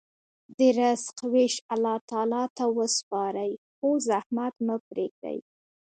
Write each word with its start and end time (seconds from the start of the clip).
د 0.57 0.59
رزق 0.79 1.15
ویش 1.33 1.55
الله 1.73 1.97
تعالی 2.09 2.43
ته 2.57 2.63
وسپارئ، 2.77 3.51
خو 3.75 3.87
زحمت 4.07 4.53
مه 4.67 4.75
پرېږدئ. 4.87 5.39